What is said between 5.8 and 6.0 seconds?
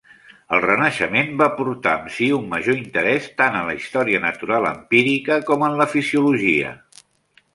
la